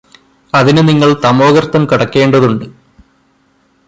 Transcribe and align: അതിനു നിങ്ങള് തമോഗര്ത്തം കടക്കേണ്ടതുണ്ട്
അതിനു 0.53 0.81
നിങ്ങള് 0.81 1.15
തമോഗര്ത്തം 1.25 1.87
കടക്കേണ്ടതുണ്ട് 1.91 2.65